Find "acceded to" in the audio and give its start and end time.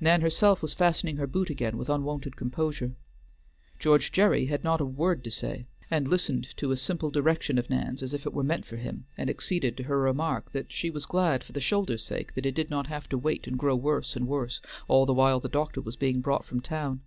9.28-9.82